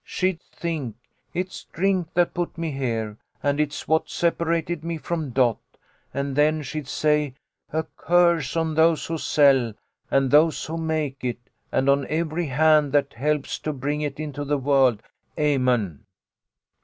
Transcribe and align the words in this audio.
She'd 0.03 0.41
think' 0.41 0.95
It's 1.35 1.65
drink 1.65 2.11
that 2.15 2.33
put 2.33 2.57
me 2.57 2.71
here, 2.71 3.17
and 3.43 3.59
it's 3.59 3.87
what 3.87 4.09
separated 4.09 4.83
me 4.83 4.97
from 4.97 5.29
Dot,' 5.29 5.59
and 6.11 6.35
then 6.35 6.63
she'd 6.63 6.87
say, 6.87 7.35
'A 7.71 7.83
curse 7.97 8.57
on 8.57 8.73
those 8.73 9.05
who 9.05 9.19
sell, 9.19 9.75
and 10.09 10.31
those 10.31 10.65
who 10.65 10.77
make 10.79 11.23
it, 11.23 11.37
and 11.71 11.87
on 11.87 12.07
every 12.07 12.47
hand 12.47 12.93
that 12.93 13.13
helps 13.13 13.59
to 13.59 13.71
bring 13.73 14.01
it 14.01 14.19
into 14.19 14.43
the 14.43 14.57
world! 14.57 15.03
Amen.' 15.37 16.03